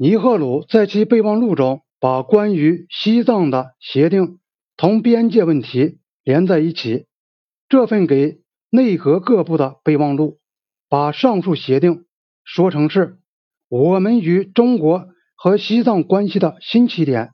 [0.00, 4.38] 尼赫鲁在其备忘录中把关于西藏的协定
[4.76, 7.06] 同边界问题连在一起。
[7.68, 8.40] 这份给
[8.70, 10.38] 内阁各部的备忘录，
[10.88, 12.04] 把上述协定
[12.44, 13.18] 说成是
[13.68, 17.32] 我们与中国和西藏关系的新起点。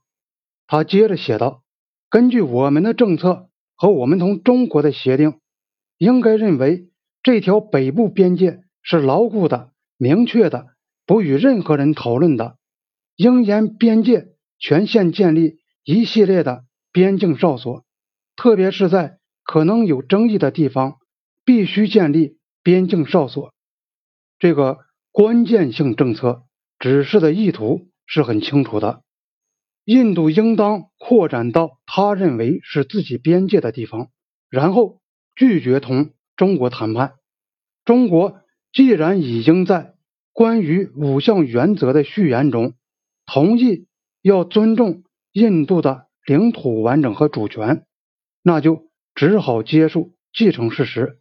[0.66, 1.62] 他接着写道
[2.08, 5.38] ：“根据我们的政策和我们同中国的协定，
[5.98, 6.88] 应该认为
[7.22, 10.68] 这条北部边界是牢固的、明确的。”
[11.06, 12.56] 不与任何人讨论的，
[13.16, 17.84] 应沿边界全线建立一系列的边境哨所，
[18.36, 20.96] 特别是在可能有争议的地方，
[21.44, 23.52] 必须建立边境哨所。
[24.38, 24.78] 这个
[25.12, 26.44] 关键性政策
[26.78, 29.02] 指示的意图是很清楚的：
[29.84, 34.08] 印度应当扩展到他认为是自己边界的地方，
[34.48, 35.00] 然后
[35.36, 37.14] 拒绝同中国谈判。
[37.84, 38.40] 中国
[38.72, 39.93] 既然已经在
[40.34, 42.74] 关于五项原则的序言中，
[43.24, 43.86] 同意
[44.20, 47.86] 要尊重印度的领土完整和主权，
[48.42, 51.20] 那就只好接受继承事实。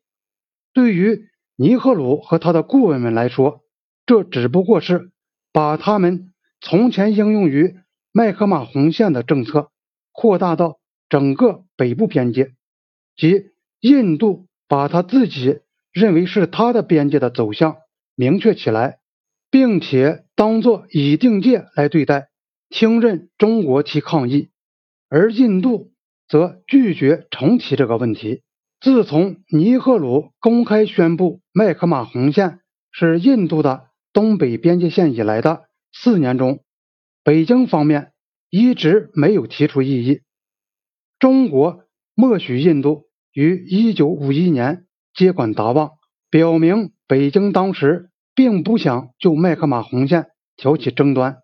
[0.73, 3.61] 对于尼赫鲁和他的顾问们来说，
[4.07, 5.11] 这只不过是
[5.51, 7.75] 把他们从前应用于
[8.11, 9.69] 麦克马洪线的政策
[10.11, 12.55] 扩大到整个北部边界，
[13.15, 15.59] 即印度把他自己
[15.91, 17.77] 认为是他的边界的走向
[18.15, 19.01] 明确起来。
[19.53, 22.29] 并且当作已定界来对待，
[22.69, 24.49] 听任中国提抗议，
[25.09, 25.91] 而印度
[26.27, 28.41] 则拒绝重提这个问题。
[28.81, 36.63] 自从尼赫鲁公开宣布麦克马洪线是印度的东北边界线以来的四年中，
[37.23, 38.11] 北京方面
[38.49, 40.21] 一直没有提出异议。
[41.19, 41.83] 中国
[42.15, 45.91] 默许印度于1951年接管达旺，
[46.31, 48.09] 表明北京当时。
[48.35, 51.39] 并不想就麦克马洪线挑起争端，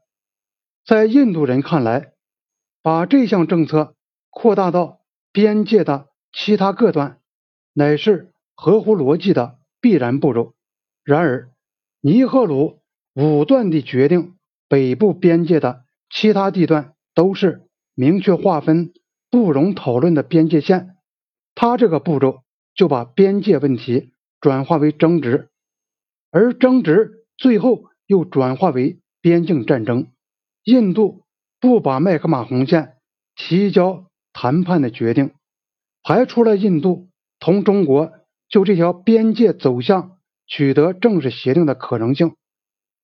[0.86, 2.14] 在印度人看来，
[2.82, 3.96] 把这项政策
[4.30, 5.02] 扩大到
[5.32, 7.20] 边界的其他各段，
[7.74, 10.54] 乃是合乎逻辑的必然步骤。
[11.04, 11.52] 然而，
[12.02, 12.82] 尼赫鲁
[13.14, 14.36] 武断地决定
[14.68, 18.94] 北部边界的其他地段都是明确划分、
[19.30, 20.96] 不容讨论的边界线，
[21.56, 22.42] 他这个步骤
[22.74, 25.50] 就把边界问题转化为争执。
[26.32, 30.12] 而争执最后又转化为边境战争。
[30.64, 31.26] 印度
[31.60, 32.98] 不把麦克马洪线
[33.36, 35.32] 提交谈判的决定，
[36.04, 37.10] 排除了印度
[37.40, 38.12] 同中国
[38.48, 42.36] 就这条边界走向取得正式协定的可能性。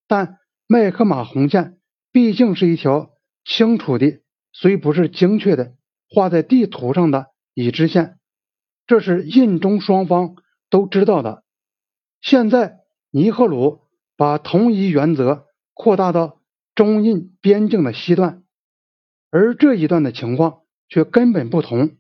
[0.08, 0.38] 但
[0.68, 1.80] 麦克马洪线
[2.12, 3.12] 毕竟是一条
[3.44, 4.22] 清楚的，
[4.54, 5.74] 虽不是精确的
[6.10, 8.20] 画在地图上的已知线，
[8.86, 10.36] 这是印中双方
[10.70, 11.44] 都知道的。
[12.22, 12.85] 现在。
[13.16, 13.80] 尼赫鲁
[14.18, 16.42] 把同一原则扩大到
[16.76, 18.44] 中印边境的西段，
[19.32, 21.96] 而这一段的情况却根本不同。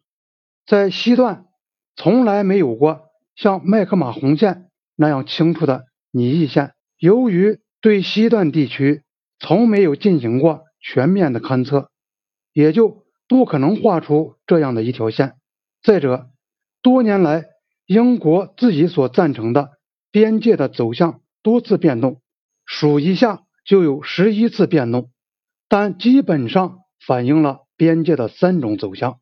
[0.65, 1.45] 在西段，
[1.95, 6.73] 从来没有过像麦克马洪线那样清楚的拟议线。
[6.99, 9.03] 由于对西段地区
[9.39, 11.89] 从没有进行过全面的勘测，
[12.51, 15.35] 也就不可能画出这样的一条线。
[15.81, 16.29] 再者，
[16.81, 17.45] 多年来
[17.85, 19.71] 英国自己所赞成的。
[20.15, 22.21] 边界的走向多次变动，
[22.65, 25.11] 数一下就有十一次变动，
[25.67, 29.19] 但基本上反映了边界的三种走向。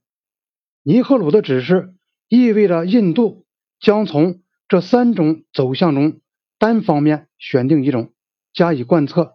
[0.83, 1.95] 尼赫鲁的指示
[2.27, 3.47] 意味着印度
[3.79, 6.19] 将从这三种走向中
[6.59, 8.13] 单方面选定一种
[8.53, 9.33] 加以贯彻，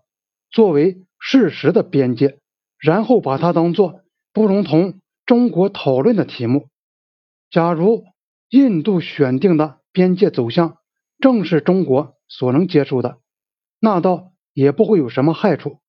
[0.53, 2.39] 作为事实的边界，
[2.79, 4.03] 然后把它当做
[4.33, 6.69] 不容同中国讨论的题目。
[7.51, 8.05] 假如
[8.49, 10.77] 印度选定的边界走向，
[11.21, 13.19] 正是中国所能接受的，
[13.81, 15.81] 那倒也不会有什么害处。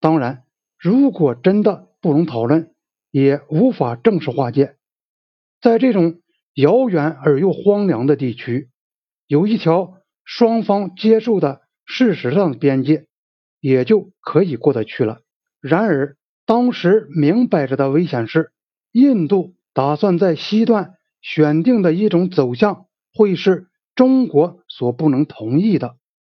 [0.00, 0.44] 当然，
[0.78, 2.72] 如果真的不容讨论，
[3.10, 4.76] 也无法正式划界。
[5.60, 6.20] 在这种
[6.54, 8.70] 遥远而又荒凉的地区，
[9.26, 13.06] 有一条双方接受的事实上的边界，
[13.60, 15.20] 也就可以过得去了。
[15.60, 18.52] 然而，当时明摆着的危险是，
[18.92, 23.66] 印度打算在西段选定的一种走向会是。
[23.96, 25.96] 中国所不能同意的。